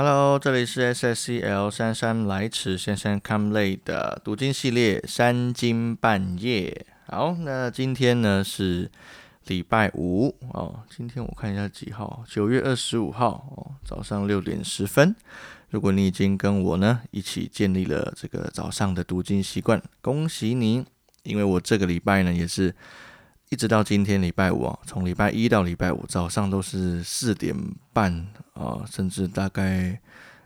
[0.00, 6.86] Hello，这里是 SSCL 姗姗来迟先生 Come Late 的读经系列三更半夜。
[7.08, 8.88] 好，那今天呢是
[9.48, 10.84] 礼拜五哦。
[10.88, 15.16] 今天我看一下几号，九月二十五号哦，早上六点十分。
[15.70, 20.86] 如果你已经跟我呢一起建立了这个早上的读经习惯，恭喜你！
[21.24, 22.72] 因为我这个礼拜呢也是。
[23.50, 27.56] 一直到今天礼拜五啊，从礼拜一到礼拜五早上都是四点
[27.94, 28.12] 半
[28.52, 29.98] 啊，甚至大概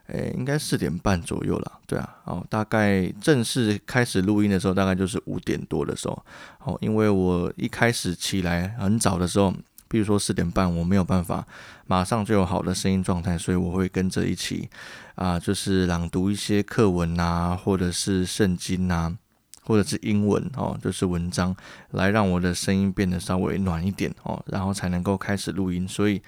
[0.07, 6.25] 诶，应该四点半左右了，对啊，哦，大概正式开始录音的时候，大概就是五点多的时候，
[6.65, 9.53] 哦，因为我一开始起来很早的时候，
[9.89, 11.45] 比如说四点半，我没有办法
[11.87, 14.69] 马上就有好的声音状态，所以我会跟着一起
[15.17, 19.17] 啊，就是朗读一些课文啊，或者是圣经啊。
[19.65, 21.55] 或者是英文哦，就是文章，
[21.91, 25.87] 来让我的声音变得稍微暖一点哦，然后才能够开始录音。
[25.87, 26.21] 所以，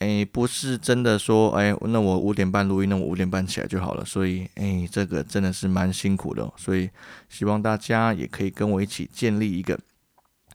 [0.00, 4.04] 诶，不是真的说，诶，那我五点半录音，那我五点半起来就好了。
[4.04, 6.52] 所以，诶，这个真的是蛮辛苦的。
[6.56, 6.90] 所以，
[7.28, 9.78] 希望大家也可以跟我一起建立一个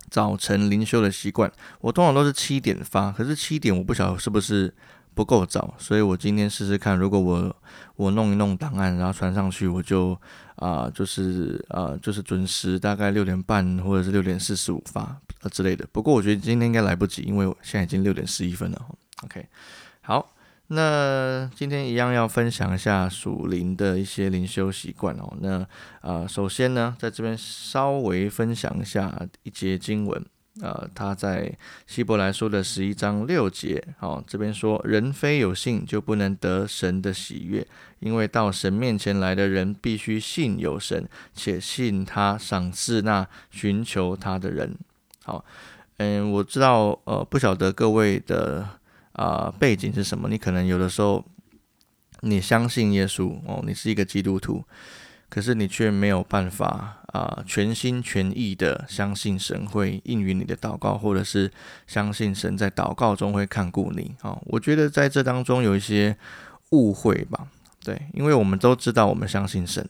[0.09, 1.51] 早晨灵修的习惯。
[1.79, 4.73] 我通常都是七点发，可是七点我不晓得是不是。
[5.13, 7.55] 不够早，所以我今天试试看，如果我
[7.95, 10.19] 我弄一弄档案，然后传上去，我就
[10.55, 15.87] 啊，就是啊，就是准时，大概六点半或者是六点四十五发啊之类的。
[15.91, 18.85] 不过我觉得今天应该来不及，因为现在已经六点十一分了。
[19.23, 19.47] OK，
[20.01, 20.33] 好，
[20.67, 25.33] 那今天一样要分享一下属灵的一些灵修习惯哦。
[25.39, 25.67] 那
[26.01, 30.25] 啊，首先呢，在这边稍微分享一下一节经文。
[30.61, 31.51] 呃，他在
[31.87, 37.65] 希伯来书的十一章六节，好，这边说，人非有信就不能得神的喜悦，
[37.99, 44.77] 因为到神面前来的人必须信有神，且信他赏赐那寻求他的人。
[45.23, 45.43] 好，
[45.97, 48.67] 嗯，我知道，呃，不晓得各位的
[49.13, 51.25] 啊背景是什么，你可能有的时候
[52.21, 54.63] 你相信耶稣哦，你是一个基督徒。
[55.29, 61.49] 可是你却没有办法啊，全心全意的相信神会应允你的祷告，或者是
[61.85, 64.35] 相信神在祷告中会看顾你啊。
[64.45, 66.17] 我觉得在这当中有一些
[66.71, 67.47] 误会吧，
[67.83, 69.87] 对，因为我们都知道我们相信神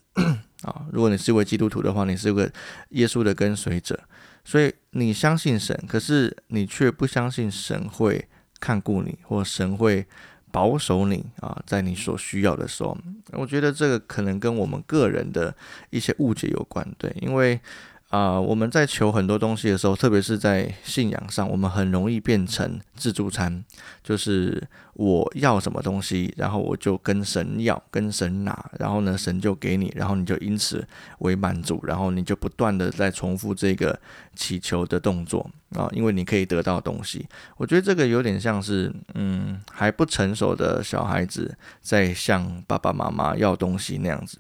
[0.63, 0.85] 啊。
[0.91, 2.51] 如果你是一位基督徒的话，你是个
[2.89, 3.97] 耶稣的跟随者，
[4.44, 8.28] 所以你相信神，可是你却不相信神会
[8.59, 10.05] 看顾你，或神会。
[10.53, 12.96] 保守你啊，在你所需要的时候，
[13.31, 15.53] 我觉得这个可能跟我们个人的
[15.90, 17.59] 一些误解有关，对，因为。
[18.13, 23.66] 啊，我们在求很多东西的时候，特别是在信仰上，我们很容易变成自助餐，
[24.03, 24.62] 就是
[24.94, 30.88] 我要什么东西，然后我就跟神要，跟神拿，然后呢，神就给你，然后你就因此
[31.22, 34.00] 为满足，然后你就不断的在重复这个
[34.35, 37.28] 祈求的动作啊，因为你可以得到东西。
[37.57, 44.38] 我觉得这个有点像是，嗯，还不成熟的小孩子在向爸爸妈妈要东西那样子。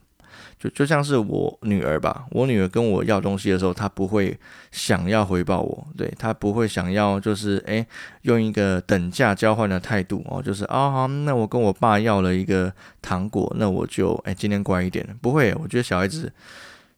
[0.63, 4.39] 就就像是我女儿吧，我女儿跟我要东西的时候，她不会
[4.71, 7.85] 想要回报我，对她不会想要就是诶
[8.21, 16.31] 用一个等价交换的态度哦，就是啊好，那我跟我爸要了一个糖果，那我就诶今天乖一点，不会，我觉得小孩子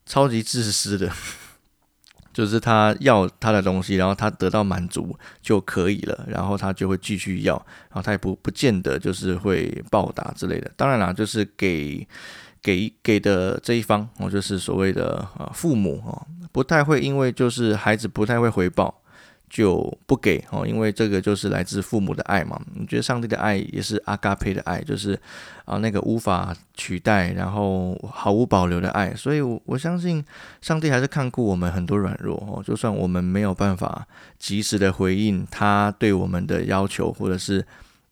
[0.06, 1.12] 超级自私的，
[2.32, 7.56] 就是他要他的东西，然后他得到满足就可以了，然后他就会继续要，
[7.90, 12.08] 然后他也不不见得就是会报答之类的，当然啦，就是给。
[12.66, 18.92] 给给的这一方哦，就是所谓的啊父母哦，不太会因为就是孩子不太会回报
[19.48, 22.60] 就不给哦，因为这个就是来自父母的爱嘛。
[22.74, 25.14] 你觉得上帝的爱也是阿嘎佩的爱，就是
[25.66, 29.14] 啊那个无法取代，然后毫无保留的爱。
[29.14, 30.26] 所以，我我相信
[30.60, 34.08] 上帝还是看顾我们很多软弱哦，就算我们没有办法
[34.40, 37.64] 及时的回应他对我们的要求，或者是。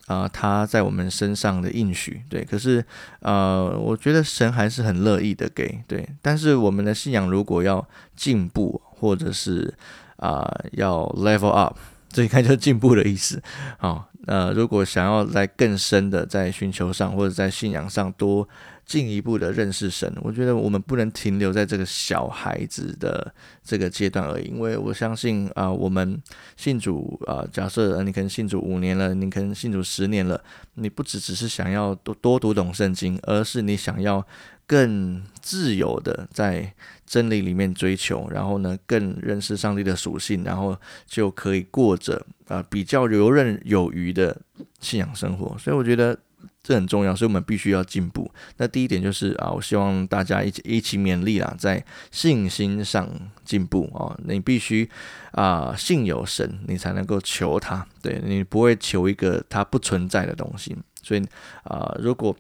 [0.08, 2.84] 啊，他在我们身上的应许，对，可是，
[3.22, 9.74] 呃，我觉得神还是很乐意的给，对，但是我们的信仰如果要进步，或者是
[10.18, 11.78] 啊要 level up，
[12.09, 13.41] 这应该就是进步的意思，
[13.78, 18.47] 好，呃，如果想要在更深的在寻求上，或者在信仰上多。
[18.85, 23.34] 进一步的认识神，我觉得我们不能停留在这个小孩子的
[23.64, 26.22] 这个阶段而已，因为我相信啊，我们
[26.58, 30.44] 信主啊，假设你可能信主五年了，你可能信主十年了，
[30.76, 34.26] 你不只只是想要多多读懂圣经，而是你想要
[34.68, 36.74] 更自由的在
[37.06, 40.78] 真理里面追求，然后呢，更认识上帝的属性，然后
[41.08, 44.41] 就可以过着啊比较游刃有余的
[44.82, 45.58] 信仰生活。
[45.58, 46.20] 所以我觉得。
[46.61, 48.29] 这很重要，所以我们必须要进步。
[48.57, 53.09] 那第一点就是啊，我希望大家一起一起勉励啦，在信心上
[53.43, 54.17] 进步啊。
[54.25, 54.90] 你必须
[55.31, 57.85] 啊，信有神，你才能够求他。
[58.01, 60.78] 对你不会求一个他不存在的东西。
[61.01, 61.22] 所以
[61.63, 62.35] 啊，如果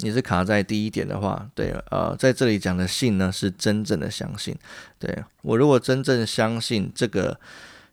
[0.00, 4.54] 你是卡在第一点的话，对，呃，在这里讲的信呢，是真正的相信。
[4.98, 7.40] 对我如果真正相信这个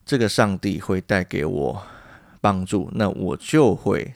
[0.06, 1.82] 这个上帝会带给我
[2.42, 4.14] 帮助，那我就会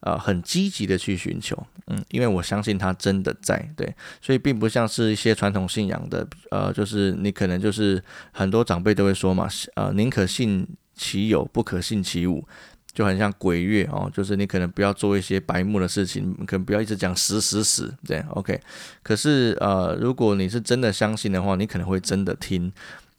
[0.00, 1.56] 呃很积极的去寻求，
[1.86, 3.68] 嗯，因为我相信他真的在。
[3.76, 8.02] 对，所以并不像是一些传统信仰的，呃，就是你可能就是
[8.32, 12.46] 很多长辈都会说嘛，呃，宁可信其有，不可信其无。
[12.94, 18.60] 就很像鬼月哦，就是你可能不要做一些白目的事情，可能不要一直讲死死死这样，OK。
[19.04, 22.72] 可是呃，如果你是真的相信的话，你可能会真的听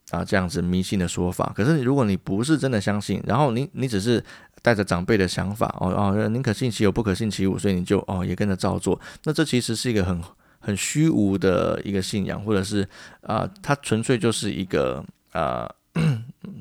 [0.10, 1.54] 啊这样子迷信的说法。
[1.56, 4.22] 可是如果你不是真的相信，然后你你只是
[4.62, 9.00] 带着长辈的想法哦哦，宁可信其有，不可信其无，所以你就哦也跟着照做。
[9.24, 10.22] 那这其实是一个很
[10.60, 12.88] 很虚无的一个信仰，或者是
[13.22, 15.70] 啊，它纯粹就是一个啊。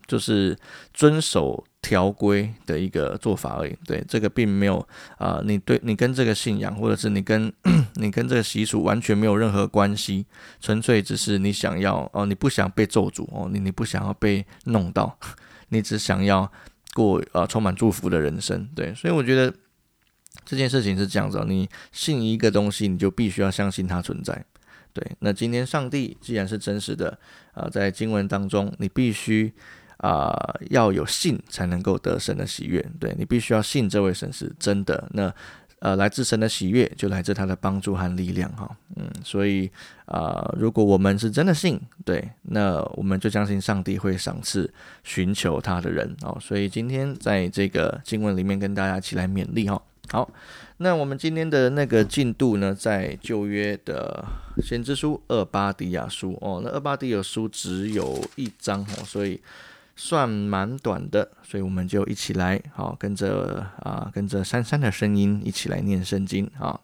[0.09, 0.57] 就是
[0.95, 3.77] 遵守条规的一个做法而已。
[3.85, 4.85] 对，这个并没有
[5.19, 7.53] 啊，你对你跟这个信仰，或者是你跟
[7.97, 10.27] 你跟这个习俗完全没有任何关系，
[10.61, 15.17] 纯粹只是你想要哦，你不想被咒诅哦，你你不想要被弄到，
[15.69, 16.51] 你只想要
[16.99, 18.69] 过啊充满祝福的人生。
[18.75, 19.55] 对，所以我觉得
[20.45, 24.45] 这件事情是这样子，你信一个东西，你就必须要相信它存在。
[24.93, 27.17] 对，那今天上帝既然是真实的，
[27.53, 29.53] 啊，在经文当中，你必须
[29.99, 30.35] 啊
[30.71, 32.85] 要有信才能够得神的喜悦。
[32.99, 35.33] 对你必须要信这位神是真的，那
[35.81, 38.69] 呃来自神的喜悦就来自他的帮助和力量哈。
[38.97, 39.71] 嗯，所以
[40.07, 44.73] 啊，如果我们是真的信，对，那我们就相信上帝会赏赐
[45.05, 46.37] 寻求他的人哦。
[46.41, 49.81] 所以今天在这个经文里面跟大家一起来勉励哈。
[50.11, 50.31] 好。
[50.81, 54.25] 那我们今天的那个进度呢，在旧约的
[54.63, 59.41] 先知书厄巴迪亚书哦，那厄巴迪亚书只有一章哦，所以
[60.01, 66.79] 算蛮短的，所以我们就一起来好跟着啊跟着珊珊的声音一起来念圣经啊。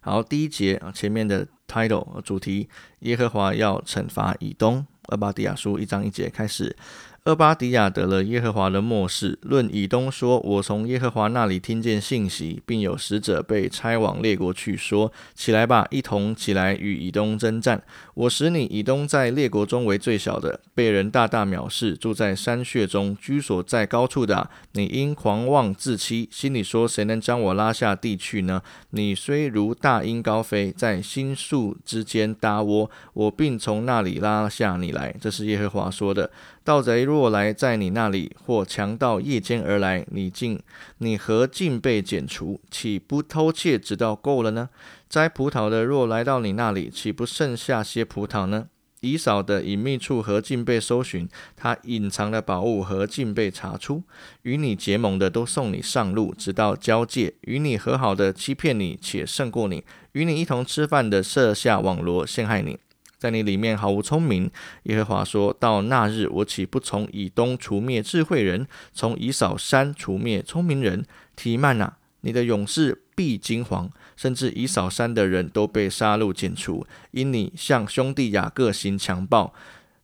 [0.00, 2.68] 好，第一节啊前面的 title 主题，
[3.00, 6.76] 耶和华要惩罚以东，阿巴迪亚书一章一节开始。
[7.24, 17.82] 厄巴迪亚得了耶和华的末世，论以东说：“我从耶和华那里听见信息，并有使者被差往列国去，说：起来吧，一同起来与以东征战。
[18.12, 24.50] 我使你以东在列国中为最小的，被人大大藐视，住在山穴中，居所在高处的。
[24.72, 28.60] 你因狂妄自欺，心里说：谁能将我拉下地去呢？
[28.90, 35.16] 你虽如大鹰高飞，在新树之间搭窝，我并从那里拉下你来。
[35.18, 36.30] 这是耶和华说的。”
[36.64, 40.58] 盗贼若来在你那里，或强盗夜间而来，你竟
[40.96, 42.58] 你何竟被剪除？
[42.70, 44.70] 岂不偷窃直到够了呢？
[45.06, 48.68] 摘葡萄的若来到你那里，岂不剩下些葡萄呢？
[49.00, 51.28] 以扫的隐秘处何竟被搜寻？
[51.54, 54.02] 他隐藏的宝物何竟被查出？
[54.40, 59.82] 与你结盟的都送你上路，直到交界；与你和好的欺骗你，且胜过你；
[60.12, 62.78] 与你一同吃饭的设下网罗陷害你。
[63.24, 64.50] 在你里面毫无聪明，
[64.82, 71.06] 耶和华说到那日，我岂不从以东除灭智慧人，从以扫山除灭聪明人？
[71.34, 79.54] 提曼啊，你的勇士必惊惶，甚至以扫山的人都被杀戮剪除，因你向兄弟雅各行强暴。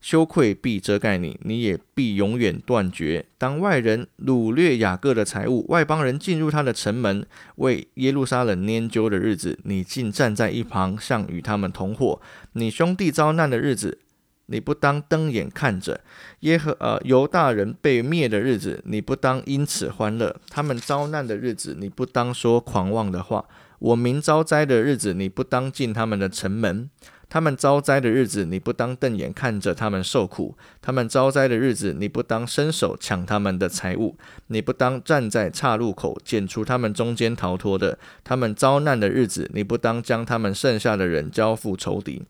[0.00, 3.26] 羞愧必遮盖你，你也必永远断绝。
[3.36, 7.26] 当外人掳掠雅各的财物，外邦人进入他的城门，
[7.56, 12.20] 为耶路撒冷拈阄的日子，你竟站在一旁，像与他们同伙。
[12.54, 13.98] 你兄弟遭难的日子，
[14.46, 16.00] 你不当瞪眼看着；
[16.40, 20.34] 耶和呃犹大人被灭的日子，你不当因此欢乐。
[20.48, 23.44] 他们遭难的日子，你不当说狂妄的话。
[23.80, 26.88] 我民遭灾的日子，你不当进他们的城门。
[27.32, 34.16] 他们遭灾的日子，你不当瞪眼看着他们受苦；他们遭灾的日子，你不当伸手抢他们的财物；
[34.48, 42.24] 你不当站在岔路口剪除他们中间逃脱的；他们遭难的日子，你不当将他们剩下的人交付仇敌。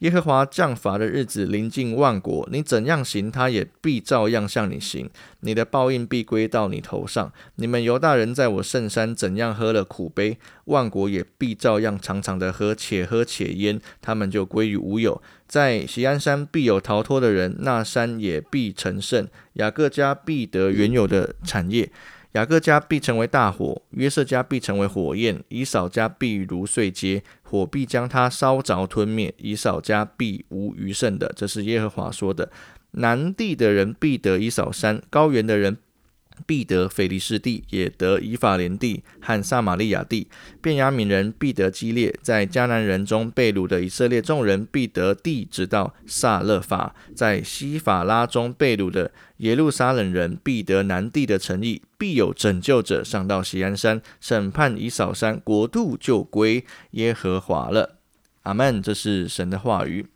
[0.00, 5.08] 耶和华降罚的日子临近万国，你怎样行，他也必照样向你行。
[5.40, 7.32] 你的报应必归到你头上。
[7.54, 15.22] 你们犹大人在我圣山怎样喝了苦杯，万国也必照样常常的喝，且喝且淹，他们就归于无有。
[15.48, 19.26] 在锡安山必有逃脱的人，那山也必成圣。
[19.54, 21.90] 雅各家必得原有的产业。
[22.36, 31.32] 雅各家必成为大火，约瑟家必成为火焰，以扫家必如碎秸，火必将他烧着吞灭，以扫家必无余剩的。
[31.34, 32.50] 这是耶和华说的。
[32.90, 35.78] 南地的人必得以扫山，高原的人
[36.44, 40.28] 必得腓利士地，也得以法莲地和撒玛利亚地。
[40.60, 46.94] 便雅悯人必得基列，在迦南人中被掳的以色列众人必得地，直到撒勒法。
[47.14, 57.98] 在西法拉中被掳的耶路撒冷人必得南地的诚意，必有拯救者上到锡安山，审判以扫山，国度就归耶和华了。
[58.42, 58.82] 阿门。
[58.82, 60.06] 这是神的话语。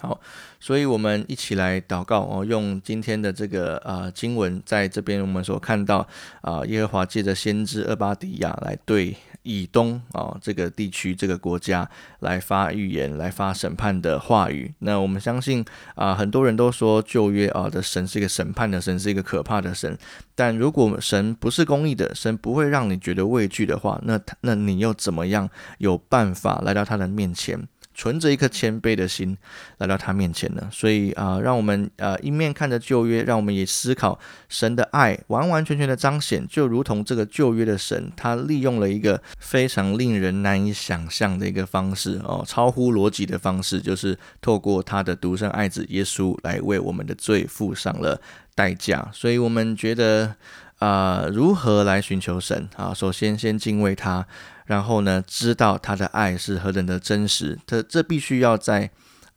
[0.00, 0.18] 好，
[0.58, 6.06] 所以我们一起来祷告哦，用今天的这个啊经文，在这边我们所看到
[6.40, 11.86] 啊，耶和华借着先知厄巴迪亚来对以东啊这个地区这个国家
[12.20, 14.72] 来发预言、来发审判的话语。
[14.78, 15.62] 那我们相信
[15.94, 19.98] 啊，很多人都说旧约啊的神是一个审判的神，是一个可怕的神。
[20.34, 27.68] 但如果神不是公义的神，不会让你觉得畏惧的话，那那你又怎么样有办法来到他的面前？
[28.00, 29.36] 存着一颗谦卑的心
[29.76, 48.18] 来到他面前呢，所以啊，让我们呃一面看着旧约，让我们也思考神的爱完完全全的彰显，就如同这个旧约的神，他利用了一个非常令人难以想象的一个方式哦，超乎逻辑的方式，就是透过他的独生爱子耶稣来为我们的罪付上了
[48.54, 49.10] 代价。
[49.12, 50.34] 所以我们觉得
[50.78, 52.94] 啊，如何来寻求神啊？
[52.94, 54.26] 首先先敬畏他。
[54.70, 58.88] 然后呢，知道他的爱是何等的真实，这这必须要在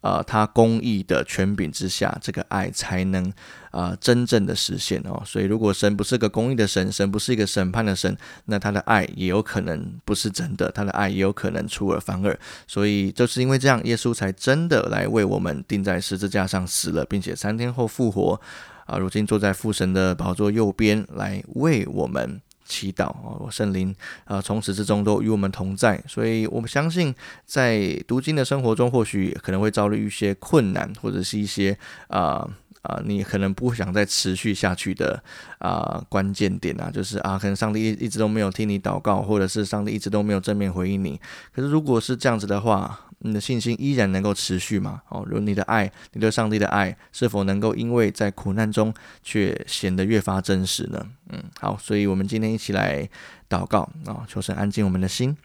[0.01, 3.33] 啊他公义的权柄之下，这个爱才能
[3.71, 5.23] 啊真正的实现哦。
[5.25, 12.39] 所以，如果神不是个公义的神，神不是一个审判的神，那他的爱也有可能不是真的，他的爱也有可能出尔反尔。
[12.67, 18.39] 所以，就是因为这样，耶稣才真的来为我们钉在十字架上死了，并且三天后复活
[18.85, 22.39] 啊，如今坐在父神的宝座右边，来为我们。
[22.73, 27.13] 祈祷啊，圣灵啊，从始至终都与我们同在，所以我们相信，
[27.45, 31.77] 在读经的生活中，或许可能会遭遇一些困难，或者是一些
[32.07, 32.49] 啊。
[32.83, 35.23] 啊，你可能不想再持续下去的
[35.59, 41.17] 啊，关键点啊，就是啊，可能上帝一一直都没有听你祷告，或者是上帝一直都没有正面回应你。
[41.55, 45.01] 可是如果是这样子的话，你的信心依然能够持续吗？
[45.09, 51.07] 哦，如你的爱，你对上帝的爱，是否能够因为在苦难中却显得越发真实呢？
[51.29, 53.09] 嗯，好，所以我们今天一起来
[53.49, 55.35] 祷告啊，求神安静我们的心。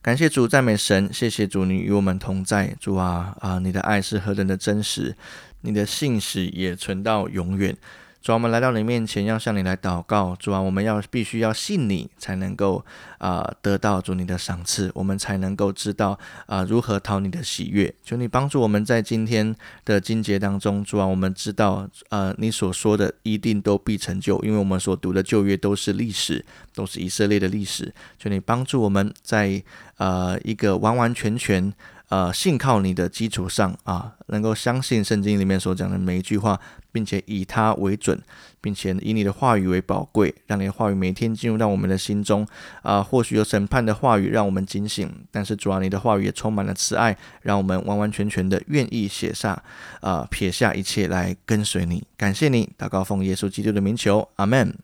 [0.00, 2.76] 感谢主，赞美神，谢谢主，你与我们同在。
[2.80, 5.16] 主啊啊，你的爱是何等的真实，
[5.60, 7.76] 你的信使也存到永远。
[8.22, 10.36] 主啊，我们来到你面前，要向你来祷告。
[10.38, 12.84] 主啊，我们要必须要信你，才能够
[13.18, 17.92] 啊得到主你的赏赐，我们才能够知道啊如何讨你的喜悦。
[18.04, 19.52] 求你帮助我们在今天
[19.84, 27.92] 的经节当中，主啊，我们知道呃你所说的一定都必成就，因为我们所读的旧约都是历史，都是以色列的历史。
[28.20, 29.60] 求你帮助我们在
[29.96, 31.72] 呃一个完完全全。
[32.12, 36.60] 呃，信靠你的基础上啊，能够相信圣经里面所讲的每一句话，
[36.92, 38.20] 并且以它为准，
[38.60, 42.46] 并且以你的话语为宝贵，让你的话语每天进入到我们的心中
[42.82, 43.02] 啊。
[43.02, 49.62] 或许有审判的话语让我们警醒，但是主要你的话语也充满了慈爱，让我们完完全全的愿意写下
[50.02, 52.04] 啊，撇下一切来跟随你。
[52.18, 54.76] 感谢你，祷告奉耶稣基督的名求，阿门。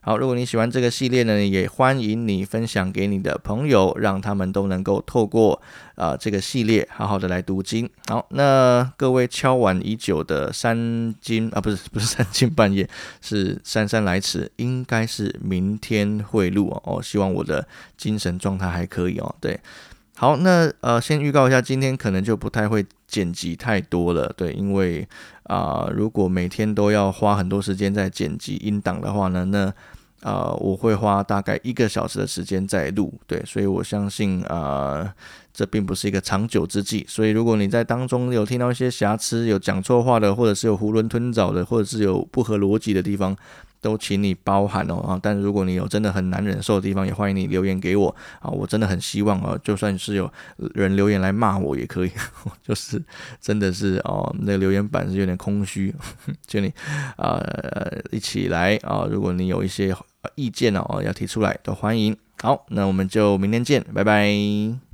[0.00, 5.60] 好，如果你喜欢这个系列呢，也欢迎你分享给你的朋友，让他们都能够透过
[5.96, 7.88] 啊这个系列好好的来读经。
[8.06, 12.88] 好，那各位敲碗已久的三更啊，不是不是三更半夜，
[13.20, 17.02] 是姗姗来迟，应该是明天会录哦哦。
[17.02, 19.34] 希望我的精神状态还可以哦。
[19.40, 19.60] 对，
[20.16, 24.32] 好，那呃先预告一下，今天可能就不太会剪辑太多了。
[24.36, 25.08] 对，因为
[25.44, 29.72] 啊如果每天都要花很多时间在剪辑音档的话呢，那
[30.20, 35.14] 啊，我会花大概一个小时的时间在录，对，所以我相信啊，
[35.58, 37.04] 这并不是一个长久之计。
[37.08, 43.36] 所以如果你在当中有听到一些瑕疵、有讲错话的，或者是有囫囵吞枣的，或者是有不合逻辑的地方，
[43.80, 45.18] 都请你包涵哦啊。
[45.20, 48.48] 但如果你有真的很难忍受的地方，也欢迎你留言给我啊。
[48.48, 50.30] 我真的很希望啊，就算是有
[50.74, 52.10] 人留言来骂我也可以，
[52.62, 53.02] 就是
[53.40, 55.92] 真的是哦，那个留言板是有点空虚，
[56.46, 56.72] 就你
[57.16, 57.42] 啊
[58.12, 59.08] 一起来啊。
[59.10, 59.92] 如果你有一些。
[60.34, 62.14] 意见哦，要提出来都欢迎。
[62.42, 64.87] 好，那我们就明天见，拜拜。